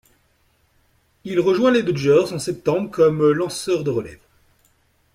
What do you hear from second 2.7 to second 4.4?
comme lanceur de relève.